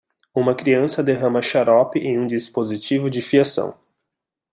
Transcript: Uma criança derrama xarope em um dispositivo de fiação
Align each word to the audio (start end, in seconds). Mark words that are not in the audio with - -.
Uma 0.33 0.55
criança 0.55 1.03
derrama 1.03 1.43
xarope 1.43 1.99
em 1.99 2.17
um 2.17 2.25
dispositivo 2.25 3.07
de 3.07 3.21
fiação 3.21 3.77